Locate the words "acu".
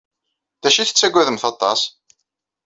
0.67-0.79